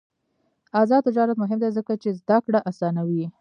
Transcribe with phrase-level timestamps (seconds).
[0.81, 3.25] آزاد تجارت مهم دی ځکه چې زدکړه اسانوي.